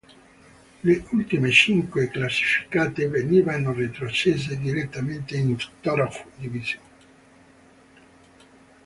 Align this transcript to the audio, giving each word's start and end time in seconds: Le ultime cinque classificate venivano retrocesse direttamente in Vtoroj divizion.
Le 0.81 1.03
ultime 1.13 1.51
cinque 1.51 2.09
classificate 2.11 3.07
venivano 3.07 3.71
retrocesse 3.71 4.57
direttamente 4.57 5.37
in 5.37 5.55
Vtoroj 5.55 6.25
divizion. 6.37 6.81